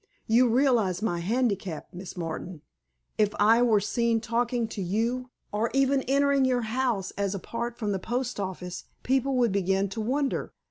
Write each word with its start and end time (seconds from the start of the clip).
You 0.25 0.49
realize 0.49 1.03
my 1.03 1.19
handicap, 1.19 1.89
Miss 1.93 2.17
Martin? 2.17 2.63
If 3.19 3.35
I 3.39 3.61
were 3.61 3.79
seen 3.79 4.19
talking 4.19 4.67
to 4.69 4.81
you, 4.81 5.29
or 5.51 5.69
even 5.75 6.01
entering 6.07 6.43
your 6.43 6.61
house 6.63 7.11
as 7.19 7.35
apart 7.35 7.77
from 7.77 7.91
the 7.91 7.99
post 7.99 8.39
office, 8.39 8.85
people 9.03 9.35
would 9.37 9.51
begin 9.51 9.89
to 9.89 10.01
wonder. 10.01 10.53